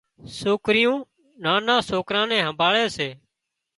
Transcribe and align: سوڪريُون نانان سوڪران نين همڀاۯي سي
سوڪريُون 0.37 0.97
نانان 1.43 1.79
سوڪران 1.89 2.25
نين 2.29 2.41
همڀاۯي 2.47 2.85
سي 2.95 3.09